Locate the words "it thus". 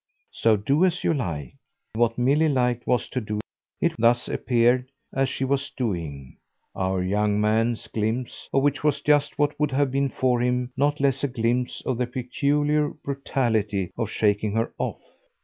3.79-4.27